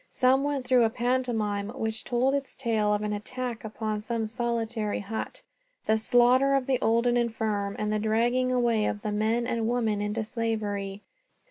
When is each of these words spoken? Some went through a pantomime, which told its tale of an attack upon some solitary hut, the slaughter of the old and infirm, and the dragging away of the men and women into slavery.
Some 0.09 0.43
went 0.43 0.65
through 0.65 0.83
a 0.83 0.89
pantomime, 0.89 1.69
which 1.75 2.03
told 2.03 2.33
its 2.33 2.55
tale 2.55 2.91
of 2.91 3.03
an 3.03 3.13
attack 3.13 3.63
upon 3.63 4.01
some 4.01 4.25
solitary 4.25 5.01
hut, 5.01 5.43
the 5.85 5.95
slaughter 5.99 6.55
of 6.55 6.65
the 6.65 6.81
old 6.81 7.05
and 7.05 7.19
infirm, 7.19 7.75
and 7.77 7.93
the 7.93 7.99
dragging 7.99 8.51
away 8.51 8.85
of 8.87 9.03
the 9.03 9.11
men 9.11 9.45
and 9.45 9.67
women 9.69 10.01
into 10.01 10.23
slavery. 10.23 11.03